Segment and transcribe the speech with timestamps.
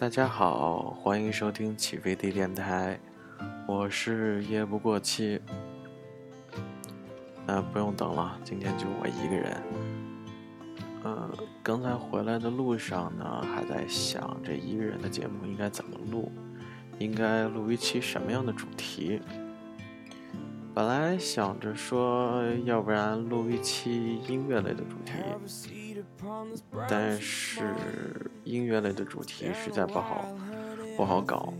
[0.00, 2.98] 大家好，欢迎收听起飞地电台，
[3.66, 5.38] 我是夜不过期。
[7.46, 9.62] 那不用等了，今天就我一个人。
[11.02, 11.30] 呃，
[11.62, 16.32] 刚才回来的路上呢，还在想这一个人的节目应该怎么录，
[16.98, 19.20] 应该录一期什么样的主题。
[20.72, 25.12] 本来想着说，要不然录一期音乐类的主题，
[26.88, 30.24] 但是音乐类的主题实在不好
[30.96, 31.52] 不好搞，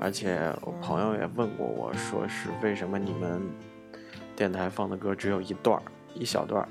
[0.00, 3.42] 而且我朋友也问过我说是为什么你们
[4.34, 5.80] 电台放的歌只有一段
[6.14, 6.66] 一小段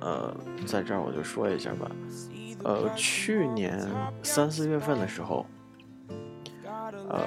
[0.00, 0.36] 呃，
[0.66, 1.90] 在这儿我就说一下吧，
[2.64, 3.88] 呃，去年
[4.22, 5.46] 三四月份的时候，
[7.08, 7.20] 呃。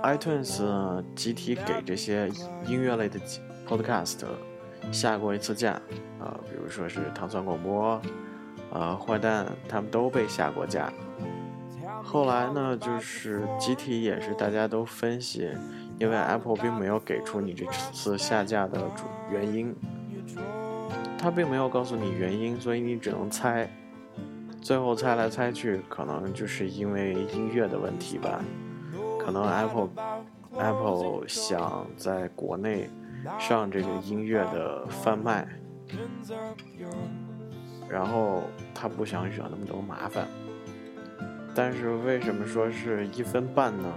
[0.00, 2.30] iTunes 集体给这些
[2.64, 3.18] 音乐类的
[3.66, 4.20] podcast
[4.92, 5.72] 下过一次架，
[6.20, 8.00] 啊，比如说是糖蒜广播，
[8.72, 10.92] 啊，坏蛋，他们都被下过架。
[12.02, 15.50] 后来呢，就是集体也是大家都分析，
[15.98, 19.74] 因为 Apple 并没有给出你这次下架的主原因，
[21.18, 23.68] 他并没有告诉你原因，所以你只能猜。
[24.60, 28.42] 最后猜来猜去，可能就是因为音乐的问题吧。
[29.18, 29.88] 可能 Apple
[30.58, 32.90] Apple 想在国内
[33.38, 35.46] 上这个音乐的贩卖，
[37.88, 38.42] 然后
[38.74, 40.26] 他不想惹那么多麻烦。
[41.54, 43.88] 但是为什么说是一分半呢？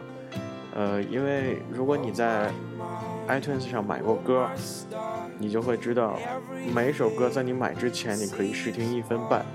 [0.73, 2.50] 呃，因为如果你在
[3.28, 4.50] iTunes 上买过歌，
[5.38, 6.17] 你就会知道
[6.73, 9.45] 每首歌在你买之前你可以试听一分半。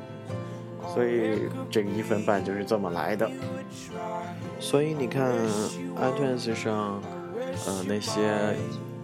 [0.95, 3.29] 所以这个一分半就是这么来的。
[4.61, 5.33] 所以你看
[5.97, 7.03] ，iTunes 上，
[7.67, 8.55] 呃，那些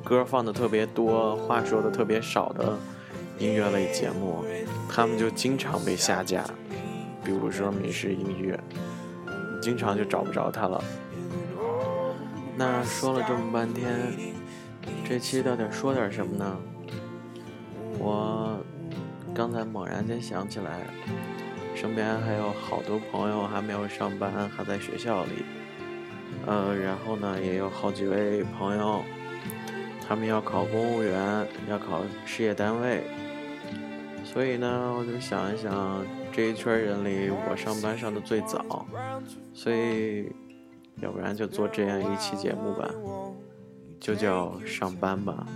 [0.05, 2.78] 歌放的特别多、话说的特别少的
[3.43, 4.45] 音乐类节目，
[4.89, 6.45] 他们就经常被下架。
[7.25, 8.56] 比如说美式音乐，
[9.61, 10.81] 经常就找不着它了。
[12.56, 14.12] 那说了这么半天，
[15.05, 16.56] 这期到底说点什么呢？
[17.99, 18.61] 我
[19.34, 20.87] 刚才猛然间想起来。
[21.75, 25.45] 身边还有好多朋友还没有上班，还在学校里。
[26.47, 29.03] 呃，然后呢，也有好几位朋友，
[30.06, 33.03] 他们要考公务员，要考事业单位。
[34.32, 38.87] 所以呢，我就想一想，这一圈人里，我上班上的最早，
[39.53, 40.32] 所以，
[41.00, 42.88] 要不然就做这样一期节目吧，
[44.00, 45.47] 就叫上班吧。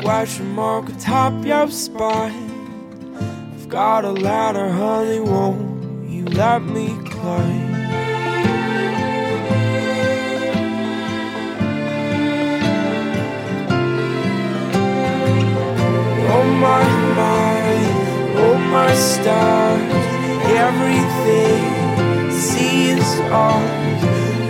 [0.00, 2.32] question mark atop your spine.
[3.52, 7.67] I've got a ladder, honey, won't you let me climb?
[16.60, 16.84] My
[17.20, 17.96] mind,
[18.44, 19.94] oh my stars,
[20.66, 21.62] everything
[22.32, 24.02] seems ours,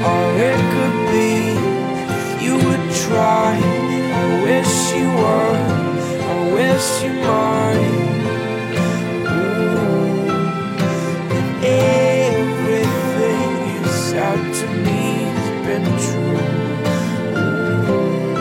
[0.09, 1.33] all it could be
[2.15, 3.53] if you would try
[4.21, 5.57] I wish you were,
[6.33, 8.09] I wish you might.
[14.09, 15.03] Said to me
[15.35, 16.43] has been true.
[17.39, 18.33] Ooh,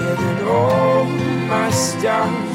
[0.00, 1.04] yeah, all
[1.48, 2.49] my stars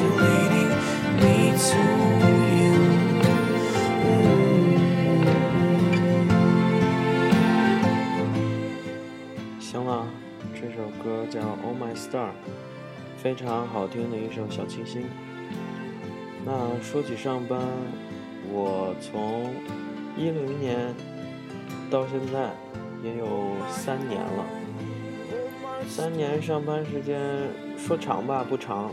[13.26, 15.04] 非常好听的一首小清新。
[16.44, 17.60] 那说起上班，
[18.52, 19.52] 我从
[20.16, 20.94] 一零年
[21.90, 22.52] 到现在
[23.02, 24.46] 也有三年了。
[25.88, 27.20] 三年上班时间
[27.76, 28.92] 说长吧不长，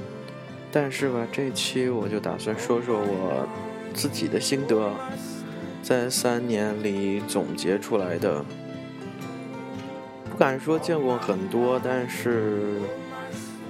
[0.72, 3.48] 但是吧这期我就打算说说我
[3.94, 4.92] 自己的心得，
[5.84, 8.44] 在三年里总结出来的。
[10.28, 12.80] 不敢说见过很多，但是。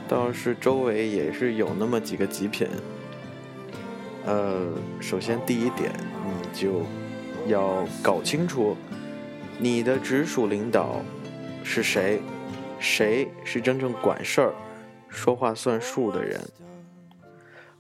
[0.08, 2.68] 倒是周围也是有那么几个极品。
[4.26, 5.92] 呃，首先第一点，
[6.26, 6.82] 你就
[7.48, 8.76] 要搞清楚
[9.60, 11.02] 你的直属领导
[11.64, 12.22] 是谁，
[12.80, 14.54] 谁是真正管事儿、
[15.10, 16.40] 说话算数的人。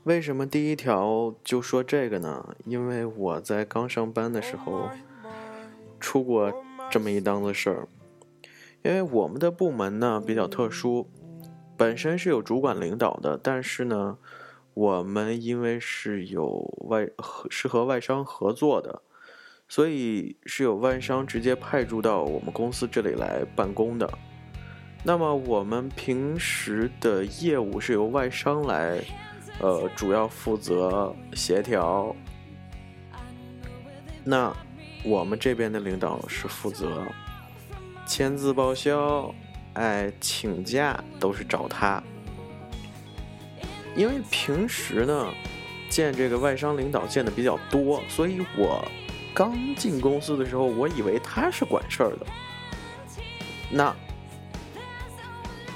[0.03, 2.55] 为什么第一条就说这个呢？
[2.65, 4.89] 因为我在刚上班的时候
[5.99, 6.53] 出过
[6.89, 7.87] 这么一档子事儿。
[8.81, 11.09] 因为我们的部门呢比较特殊。
[11.83, 14.17] 本身是有主管领导的，但是呢，
[14.73, 17.05] 我们因为是有外
[17.49, 19.01] 是和外商合作的，
[19.67, 24.09] 所以是有外商直接派驻到我们公司这里来办公的。
[25.03, 29.03] 那么我们平时的业务是由外商来，
[29.59, 32.15] 呃，主要负责协调。
[34.23, 34.55] 那
[35.03, 37.01] 我们这边的领导是负责
[38.07, 39.35] 签字报销，
[39.73, 42.01] 哎，请假都是找他。
[43.95, 45.27] 因为平时呢，
[45.89, 48.83] 见这个外商领导见的比较多，所以我
[49.33, 52.25] 刚进公司的时候，我以为他是管事儿的。
[53.69, 53.95] 那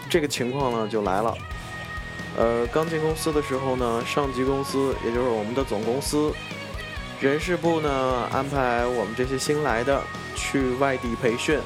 [0.09, 1.37] 这个情况呢就来了，
[2.37, 6.31] 呃，刚进公司的时候呢，上级公司也就是我们的总公司，
[7.19, 10.01] 人事部呢安排我们这些新来的
[10.35, 11.59] 去外地培训。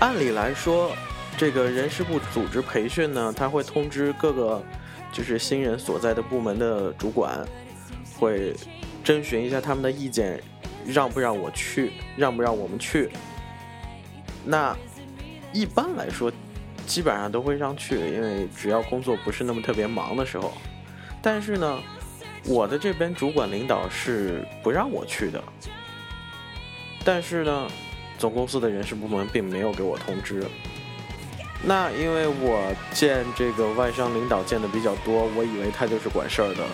[0.00, 0.94] 按理来说，
[1.36, 4.62] 这个人事部组织培训呢，他会通知各个
[5.12, 7.44] 就是新人所在的部门的主管，
[8.16, 8.54] 会
[9.02, 10.40] 征询一下他们的意见，
[10.86, 13.10] 让不让我去，让不让我们去。
[14.44, 14.76] 那
[15.52, 16.30] 一般来说，
[16.86, 20.52] 基本上都会让去，因为只要工作不是那么特别忙的时候。
[21.20, 21.78] 但是呢，
[22.44, 25.42] 我的这边主管领导是不让我去的。
[27.04, 27.66] 但是呢，
[28.18, 30.44] 总公司的人事部门并没有给我通知。
[31.62, 36.66] 那因为我见这个外商领导见的比较多，我以为他就是管事儿的，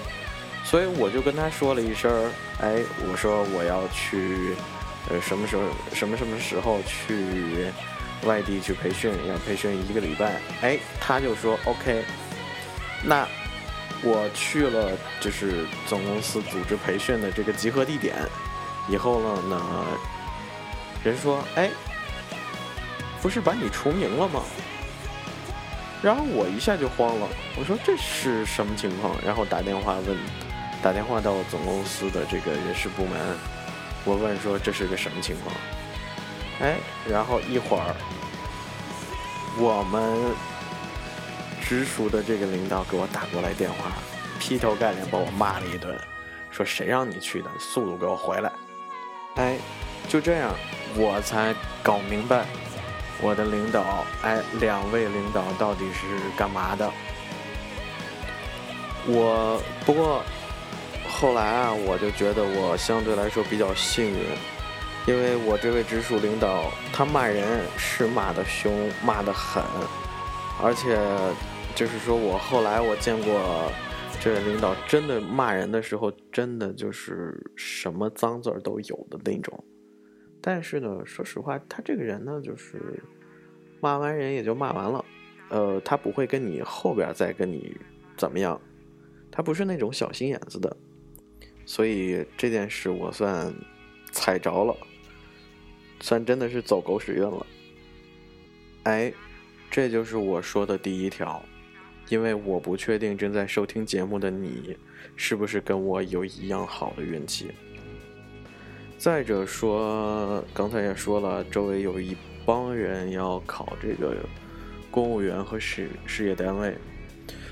[0.64, 2.30] 所以我就跟他说了一声，
[2.60, 4.56] 哎，我说我要去。
[5.10, 7.66] 呃，什么时候、什么什么时候去
[8.24, 9.12] 外地去培训？
[9.28, 10.40] 要培训一个礼拜。
[10.62, 12.02] 哎，他就说 OK。
[13.02, 13.28] 那
[14.02, 18.14] 我去了，就是总公司组织培训的这个集合地点。
[18.88, 19.56] 以后呢，那
[21.04, 21.70] 人说，哎，
[23.20, 24.42] 不是把你除名了吗？
[26.02, 27.28] 然后我一下就慌了，
[27.58, 29.14] 我说这是什么情况？
[29.24, 30.18] 然后打电话问，
[30.82, 33.20] 打电话到总公司的这个人事部门。
[34.04, 35.54] 我问说这是个什么情况？
[36.60, 36.76] 哎，
[37.08, 37.94] 然后一会儿，
[39.58, 40.34] 我们
[41.62, 43.92] 直属的这个领导给我打过来电话，
[44.38, 45.98] 劈头盖脸把我骂了一顿，
[46.50, 48.52] 说谁让你去的，速度给我回来！
[49.36, 49.56] 哎，
[50.06, 50.54] 就这样，
[50.96, 52.44] 我才搞明白
[53.22, 56.06] 我的领导，哎，两位领导到底是
[56.36, 56.90] 干嘛的。
[59.06, 60.22] 我不过。
[61.06, 64.18] 后来啊，我就觉得我相对来说比较幸运，
[65.06, 69.62] 因为我这位直属领导他骂人是骂的凶，骂的狠，
[70.60, 70.98] 而且
[71.72, 73.70] 就是说我后来我见过
[74.20, 79.64] 这位领导真的骂人的时候，真的就是什么脏字儿都有的那种。
[80.46, 83.02] 但是呢，说实话，他这个人呢，就是
[83.80, 85.02] 骂完人也就骂完了，
[85.48, 87.74] 呃，他不会跟你后边再跟你
[88.14, 88.60] 怎么样，
[89.30, 90.76] 他不是那种小心眼子的。
[91.64, 93.50] 所以这件事我算
[94.12, 94.76] 踩着了，
[96.00, 97.46] 算真的是走狗屎运了。
[98.82, 99.10] 哎，
[99.70, 101.42] 这就是我说的第一条，
[102.10, 104.76] 因为我不确定正在收听节目的你
[105.16, 107.50] 是不是跟我有一样好的运气。
[108.98, 114.16] 再者说，刚才也说了，周围有一帮人要考这个
[114.90, 116.76] 公务员和事事业单位，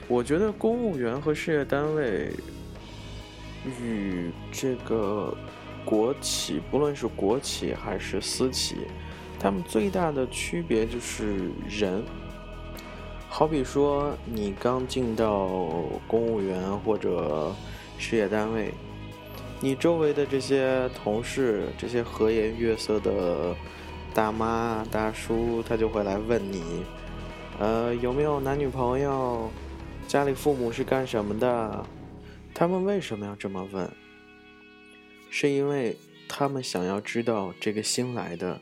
[0.09, 2.31] 我觉得公务员和事业单位。
[3.81, 5.33] 与这个
[5.85, 8.75] 国企，不论是国企还是私企，
[9.39, 12.03] 他们最大的区别就是人。
[13.29, 15.47] 好比说，你刚进到
[16.09, 17.55] 公务员或者
[17.99, 18.75] 事业单位，
[19.65, 23.55] 你周围的这些同事，这些和颜悦色的
[24.13, 26.83] 大妈大叔，他就会来问你，
[27.61, 29.49] 呃，有没有男女朋友？
[30.09, 31.87] 家里父母是干什么的？
[32.53, 33.89] 他们为什么要这么问？
[35.31, 35.97] 是因为
[36.29, 38.61] 他们想要知道这个新来的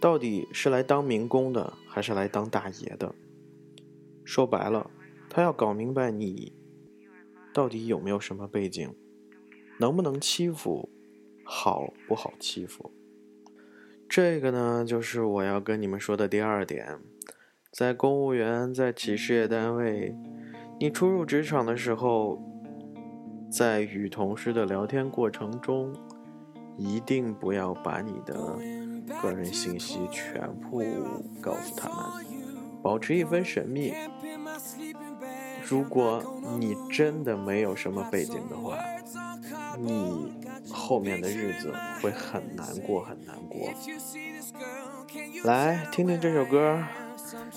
[0.00, 3.14] 到底是来当民工的，还是来当大爷的。
[4.24, 4.90] 说白了，
[5.28, 6.52] 他要搞明白你
[7.54, 8.92] 到底有没有什么背景，
[9.80, 10.88] 能不能欺负，
[11.44, 12.92] 好不好欺负。
[14.08, 17.00] 这个呢，就是我要跟你们说的第二点。
[17.72, 20.14] 在公务员，在企事业单位，
[20.78, 22.40] 你初入职场的时候。
[23.52, 25.92] 在与同事的聊天过程中，
[26.76, 28.56] 一定不要把你的
[29.20, 30.80] 个人信息全部
[31.40, 31.96] 告诉他们，
[32.80, 33.92] 保持一分神秘。
[35.68, 36.22] 如果
[36.60, 38.78] 你真的没有什么背景的话，
[39.78, 40.32] 你
[40.70, 43.72] 后面的日子会很难过，很难过。
[45.44, 46.82] 来听听这首歌，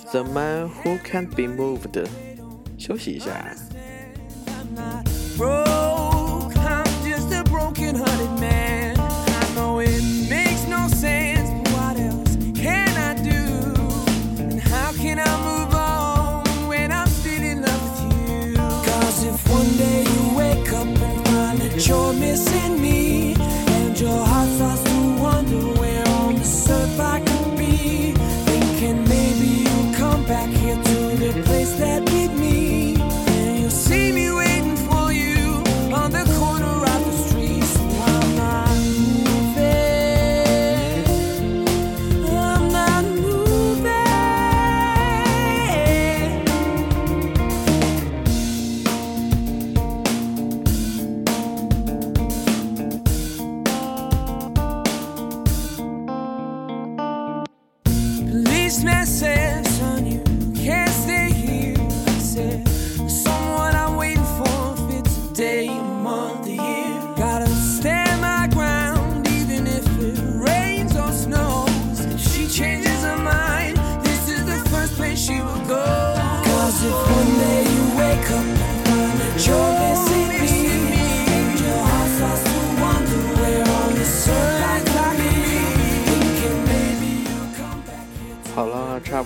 [0.11, 2.05] 《The Man Who Can't Be Moved》，
[2.77, 3.55] 休息一下。
[22.81, 23.02] Me,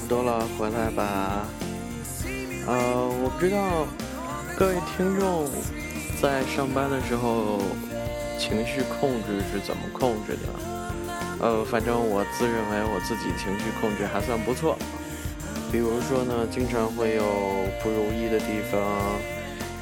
[0.08, 1.46] 多了，回来吧。
[2.66, 3.86] 呃，我不知道
[4.58, 5.46] 各位听众
[6.22, 7.60] 在上班的时候
[8.40, 10.48] 情绪控制是怎么控制的。
[11.40, 14.78] 呃，反正我自认为我自己情绪控制还算不错。
[15.72, 17.24] 比如说呢，经常会有
[17.84, 18.80] 不如意的地方，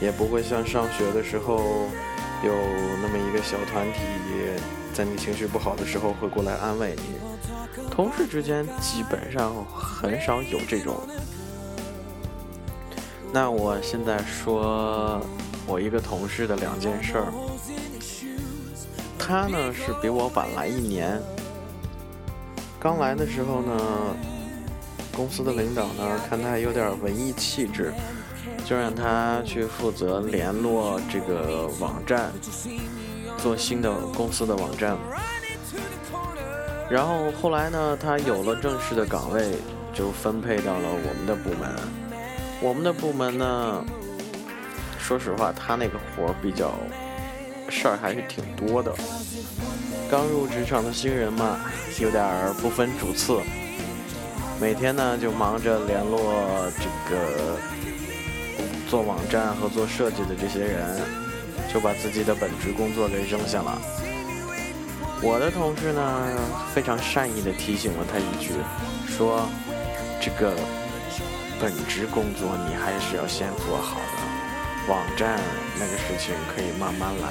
[0.01, 1.87] 也不会像上学的时候
[2.43, 2.51] 有
[3.01, 3.99] 那么一个小团体，
[4.91, 7.34] 在你情绪不好的时候会过来安慰你。
[7.91, 10.95] 同事之间基本上很少有这种。
[13.31, 15.21] 那我现在说
[15.67, 17.33] 我一个同事的两件事儿，
[19.19, 21.21] 他呢是比我晚来一年。
[22.79, 24.15] 刚来的时候呢，
[25.15, 27.93] 公司的领导呢看他有点文艺气质，
[28.63, 32.31] 就让他去负责联络这个网站，
[33.37, 34.95] 做新的公司的网站。
[36.89, 39.55] 然后后来呢，他有了正式的岗位，
[39.93, 41.69] 就分配到了我们的部门。
[42.61, 43.83] 我们的部门呢，
[44.99, 46.73] 说实话，他那个活儿比较
[47.69, 48.93] 事儿还是挺多的。
[50.09, 51.59] 刚入职场的新人嘛，
[51.99, 53.39] 有点儿不分主次，
[54.61, 57.57] 每天呢就忙着联络这个
[58.87, 61.01] 做网站和做设计的这些人，
[61.73, 63.81] 就把自己的本职工作给扔下了。
[65.21, 66.37] 我的同事呢，
[66.73, 68.53] 非常善意的提醒了他一句，
[69.07, 69.47] 说
[70.21, 70.53] ：“这个
[71.59, 75.39] 本职工作你还是要先做好的，网站
[75.79, 77.29] 那个事情可以慢慢来。”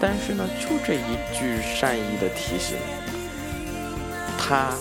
[0.00, 2.76] 但是呢，就这一句善意的提醒，
[4.38, 4.72] 他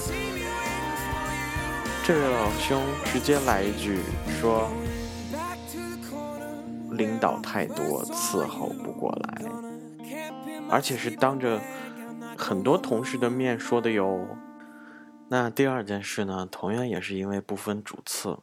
[2.03, 3.99] 这位老兄直接来一句
[4.39, 4.69] 说
[6.91, 9.41] ：“领导太多，伺候不过来。”
[10.69, 11.59] 而且是当着
[12.43, 14.27] 很多同事的面说的哟。
[15.29, 18.37] 那第二件事呢，同样也是因为不分主次，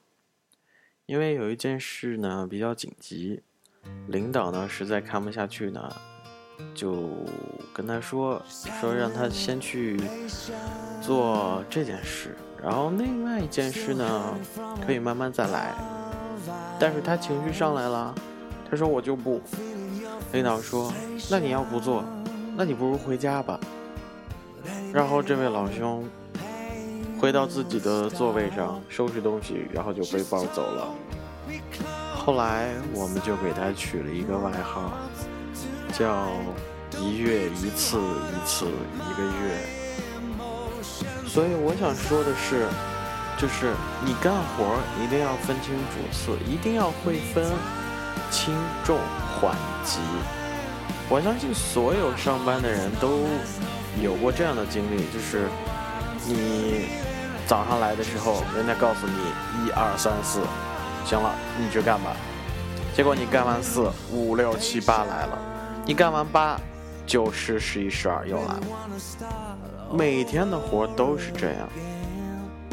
[1.05, 3.43] 因为有一件事呢比较紧急，
[4.09, 5.95] 领导呢实在看不下去呢，
[6.75, 7.11] 就
[7.75, 8.41] 跟他说
[8.81, 10.01] 说让他先去
[11.03, 14.35] 做这件事，然后另外一件事呢
[14.85, 15.75] 可以慢慢再来。
[16.81, 18.15] 但是他情绪上来了，
[18.69, 19.43] 他说我就不。
[20.33, 20.91] 领导说，
[21.31, 22.03] 那你要不做，
[22.57, 23.61] 那你不如回家吧。
[24.93, 26.05] 然后这位老兄
[27.19, 30.89] 回到自己的座位上收拾东西，然后就背包走了。
[32.15, 34.93] 后来我们就给他取了一个外号，
[35.93, 36.27] 叫
[37.01, 39.65] “一月一次，一次一个月”。
[41.27, 42.67] 所以我想说的是，
[43.39, 43.73] 就是
[44.05, 47.45] 你干活一定要分清主次，一定要会分
[48.31, 48.53] 轻
[48.85, 48.99] 重
[49.41, 50.01] 缓急。
[51.09, 53.27] 我相信所有上班的人都
[54.03, 55.49] 有过这样的经历，就是
[56.27, 56.87] 你
[57.47, 60.41] 早上来的时候，人家告诉你一二三四，
[61.05, 62.15] 行了，你去干吧。
[62.95, 65.39] 结果你干完四五六七八来了，
[65.85, 66.61] 你干完八
[67.07, 68.63] 九十十一十二又来了。
[69.93, 71.69] 每天的活都是这样，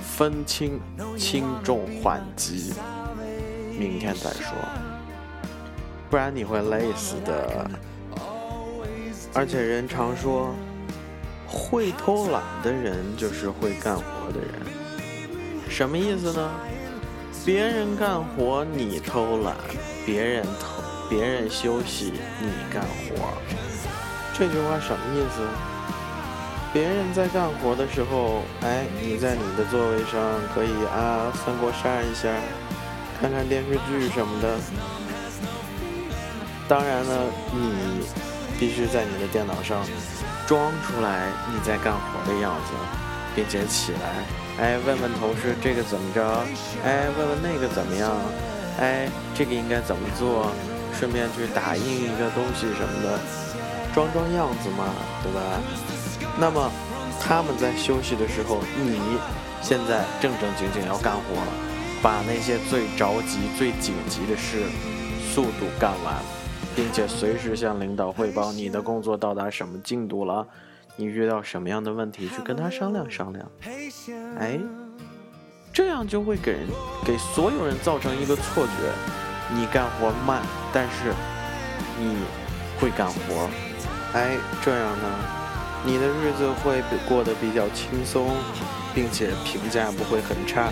[0.02, 0.80] 分清
[1.18, 2.74] 轻重缓急，
[3.78, 4.54] 明天再说，
[6.10, 7.70] 不然你会累死的。
[9.34, 10.54] 而且人常说，
[11.48, 14.50] 会偷懒的人就是会干活的人。
[15.70, 16.51] 什么意思呢？
[17.46, 19.56] 别人干活你偷懒，
[20.06, 23.32] 别人偷别人休息你干活。
[24.34, 25.48] 这句话什么意思？
[26.74, 30.20] 别人在干活的时候，哎，你在你的座位上
[30.54, 32.30] 可以啊翻过扇一下，
[33.22, 34.58] 看看电视剧什么的。
[36.68, 37.24] 当然了，
[37.54, 38.06] 你
[38.60, 39.82] 必须在你的电脑上
[40.48, 42.74] 装出来你在干活的样子，
[43.36, 46.24] 并且起来，哎，问问同事这个怎么着，
[46.86, 48.10] 哎，问问那个怎么样，
[48.80, 50.50] 哎，这个应该怎么做，
[50.98, 53.20] 顺便去打印一个东西什么的，
[53.94, 54.86] 装装样子嘛，
[55.22, 55.42] 对吧？
[56.39, 56.72] 那么
[57.20, 59.20] 他们在休息的时候，你
[59.62, 61.51] 现在正正经经要干活了，
[62.01, 64.63] 把那些最着急、最紧急的事
[65.34, 66.16] 速度干完。
[66.78, 70.46] 并且随时向领导汇报你的工作到达什么进度了，
[70.96, 73.52] 你遇到什么样的问题去跟他商量商量。
[74.38, 74.60] 哎，
[75.74, 76.68] 这样就会给人
[77.04, 78.72] 给所有人造成一个错觉，
[79.56, 81.12] 你干活慢，但是
[82.00, 82.16] 你
[82.80, 83.50] 会干活。
[84.14, 85.10] 哎，这样呢，
[85.84, 88.30] 你的日子会过得比较轻松，
[88.94, 90.70] 并且评价不会很差。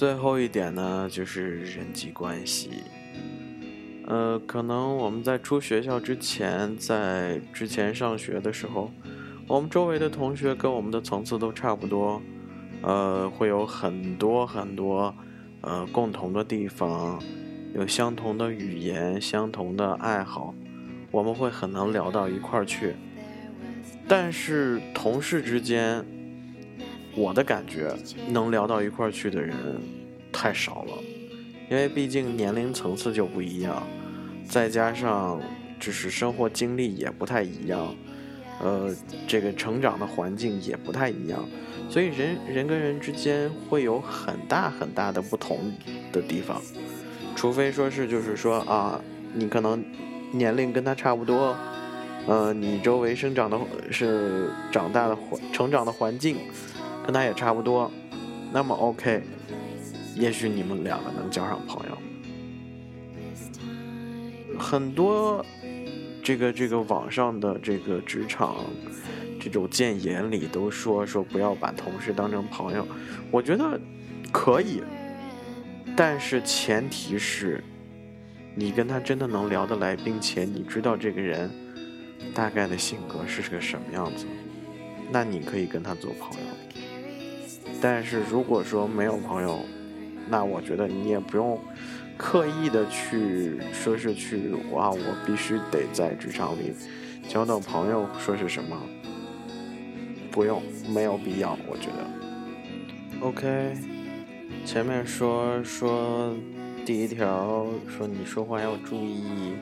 [0.00, 2.70] 最后一点呢，就是人际关系。
[4.06, 8.90] 呃，可能我们在出学校之前，在之前上学的时候，
[9.46, 12.22] 我们周围的同学跟我们的层次都差不多，
[12.80, 15.14] 呃，会有很多很多
[15.60, 17.22] 呃共同的地方，
[17.74, 20.54] 有相同的语言、相同的爱好，
[21.10, 22.94] 我们会很能聊到一块儿去。
[24.08, 26.02] 但是同事之间。
[27.16, 27.92] 我的感觉，
[28.28, 29.56] 能聊到一块儿去的人
[30.32, 30.92] 太少了，
[31.70, 33.82] 因为毕竟年龄层次就不一样，
[34.48, 35.40] 再加上
[35.78, 37.94] 就是生活经历也不太一样，
[38.60, 38.94] 呃，
[39.26, 41.44] 这个成长的环境也不太一样，
[41.88, 45.72] 所以人人跟人之间会有很大很大的不同
[46.12, 46.60] 的地方，
[47.34, 49.00] 除非说是就是说啊，
[49.34, 49.84] 你可能
[50.32, 51.56] 年龄跟他差不多，
[52.26, 53.58] 呃，你周围生长的
[53.90, 56.36] 是长大的环成长的环境。
[57.02, 57.90] 跟他也差不多，
[58.52, 59.22] 那么 OK，
[60.20, 61.96] 也许你们两个能交上朋友。
[64.58, 65.44] 很多
[66.22, 68.56] 这个这个网上的这个职场
[69.40, 72.86] 这种谏言里都说说不要把同事当成朋友，
[73.30, 73.80] 我觉得
[74.30, 74.82] 可以，
[75.96, 77.64] 但是前提是
[78.54, 81.50] 你跟他真的能聊得来，并且你知道这个人
[82.34, 84.26] 大概的性格是个什么样子，
[85.10, 86.46] 那你可以跟他做朋友。
[87.80, 89.64] 但是如果说没有朋友，
[90.30, 91.58] 那我觉得你也不用
[92.16, 96.72] 刻意的去说是去哇，我必须得在职场里
[97.28, 98.80] 交到朋友，说是什么，
[100.30, 103.26] 不用，没有必要，我觉得。
[103.26, 103.74] OK，
[104.64, 106.32] 前面说说
[106.86, 109.54] 第一条，说你说话要注意，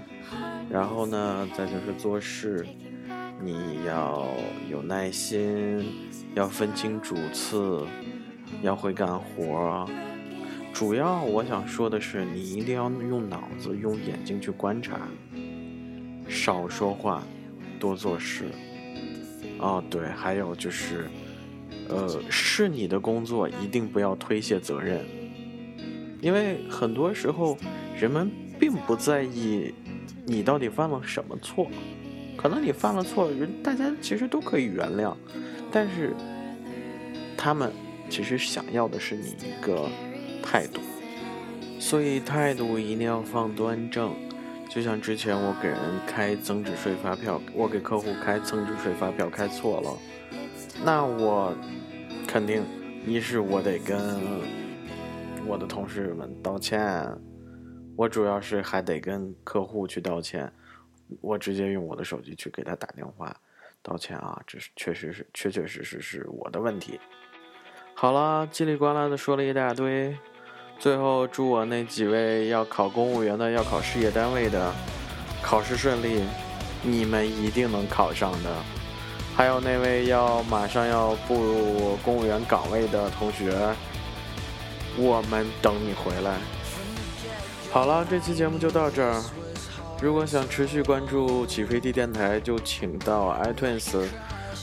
[0.68, 2.66] 然后呢，再就是做事，
[3.42, 4.26] 你要
[4.70, 5.84] 有耐心，
[6.34, 7.86] 要分清主次。
[8.62, 9.86] 要会干活，
[10.78, 15.00] 主要我想说的是，你一定要用脑子、用眼睛去观察，
[16.28, 17.20] 少说话，
[17.80, 18.44] 多做事。
[19.58, 21.10] 哦，对，还有就是，
[21.88, 25.04] 呃，是你的工作，一定不要推卸责任，
[26.20, 27.58] 因为很多时候
[28.00, 29.74] 人们并不在意
[30.24, 31.66] 你到底犯了什么错，
[32.36, 35.12] 可能你犯了错，人大家其实都可以原谅，
[35.72, 36.14] 但是
[37.36, 37.72] 他们。
[38.10, 39.86] 其实想要的是你一个
[40.50, 40.80] 态度，
[41.78, 44.14] 所以态度一定要放端正。
[44.70, 49.98] 就像之前我给人开增值税发票，我给客户开增值税发票开错了，
[50.82, 51.54] 那我
[52.26, 52.64] 肯定
[53.06, 54.18] 一是我得跟
[55.46, 57.06] 我的同事们道歉，
[57.94, 60.50] 我主要是还得跟客户去道歉，
[61.20, 63.36] 我直接用我的手机去给他打电话
[63.82, 66.98] 道歉啊，这是确实是确确实实是我的问题。
[67.94, 70.16] 好了，叽里呱啦的说了一大堆，
[70.78, 74.72] 最后祝我那几位要考公务员的要考事业单位的
[75.42, 76.22] 考试顺利
[76.82, 78.50] 你们一定能考上的。
[79.34, 83.52] 还有那位要马上要步入公务员岗位的同学
[84.96, 86.38] 我们等你回来。
[87.70, 89.22] 好了这期节目就到这儿。
[90.00, 94.06] 如果想持续关注起飞地电台就请到 itunes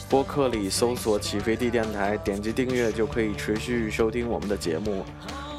[0.09, 5.03] 播客里搜索起飞地电台点击订阅就可以持续收听我们的节目。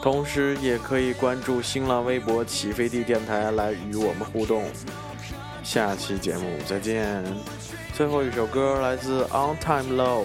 [0.06, 4.62] 同时也可以关注新浪微博起飞地电台来与我们互动。
[5.64, 7.24] 下期节目再见，
[7.92, 10.24] 最后一首歌来自 on time low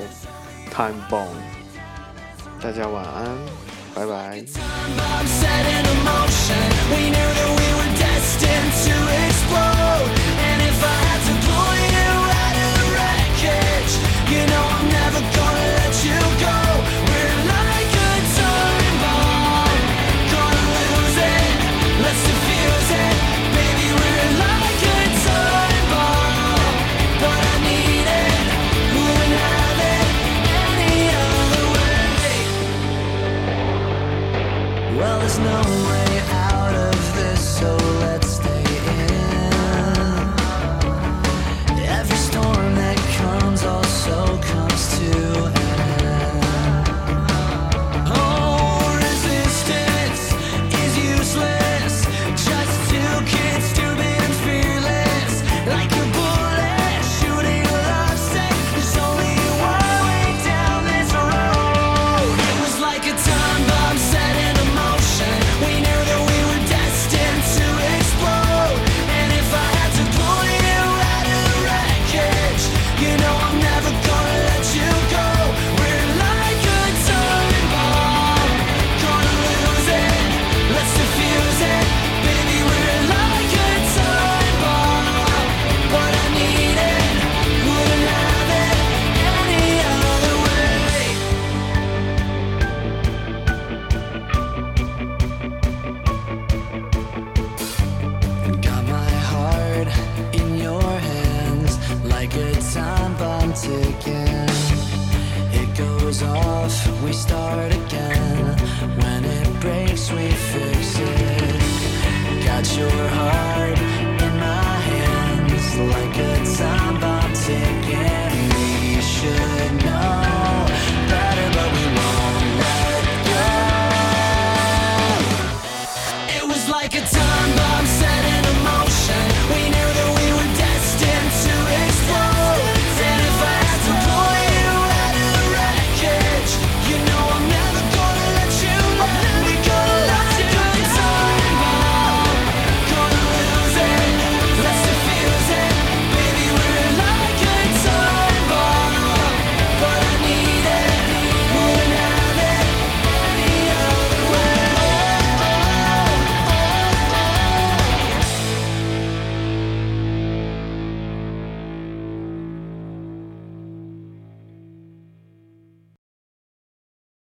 [0.69, 1.25] time bomb。
[2.61, 3.35] 大家晚安，
[3.95, 4.43] 拜拜。